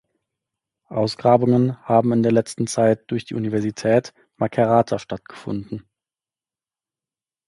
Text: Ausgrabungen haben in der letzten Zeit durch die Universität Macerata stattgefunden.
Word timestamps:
Ausgrabungen 0.89 1.79
haben 1.87 2.11
in 2.11 2.23
der 2.23 2.31
letzten 2.31 2.65
Zeit 2.65 3.03
durch 3.11 3.25
die 3.25 3.35
Universität 3.35 4.15
Macerata 4.35 4.97
stattgefunden. 4.97 5.85